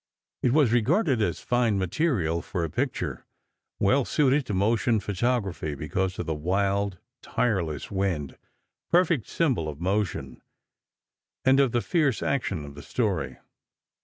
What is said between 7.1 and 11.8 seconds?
tireless wind—perfect symbol of motion, and of